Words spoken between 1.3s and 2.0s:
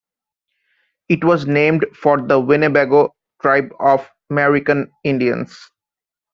named